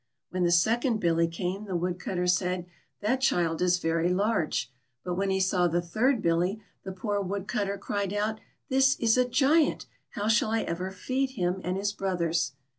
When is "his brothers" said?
11.77-12.53